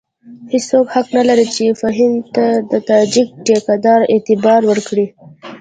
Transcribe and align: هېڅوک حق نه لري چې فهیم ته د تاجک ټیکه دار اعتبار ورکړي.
هېڅوک 0.51 0.85
حق 0.95 1.07
نه 1.17 1.23
لري 1.29 1.45
چې 1.55 1.65
فهیم 1.81 2.13
ته 2.35 2.45
د 2.71 2.73
تاجک 2.89 3.27
ټیکه 3.45 3.75
دار 3.85 4.01
اعتبار 4.13 4.61
ورکړي. 4.71 5.05